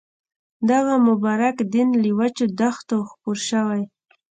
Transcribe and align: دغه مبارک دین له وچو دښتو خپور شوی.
دغه 0.69 0.93
مبارک 1.07 1.57
دین 1.73 1.89
له 2.01 2.09
وچو 2.19 2.45
دښتو 2.59 2.97
خپور 3.09 3.37
شوی. 3.49 3.81